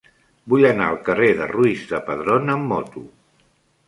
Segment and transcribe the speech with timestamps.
[0.51, 3.05] Vull anar al carrer de Ruiz de Padrón amb moto.